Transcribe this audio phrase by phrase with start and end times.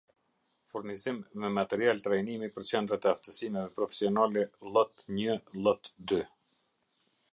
[0.69, 6.23] Furnizim me material trajnimi për qendrat e aftësimeve profesionale llot-një llot-dy